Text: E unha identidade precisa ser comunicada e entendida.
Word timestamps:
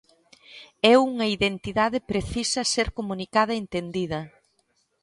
E 0.89 0.91
unha 1.11 1.27
identidade 1.35 1.99
precisa 2.11 2.69
ser 2.73 2.87
comunicada 2.97 3.51
e 3.53 3.61
entendida. 3.63 4.19